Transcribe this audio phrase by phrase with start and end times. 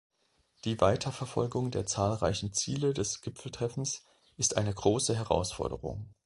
[0.65, 4.03] Die Weiterverfolgung der zahlreichen Ziele des Gipfeltreffens
[4.35, 6.15] ist eine große Herausforderung.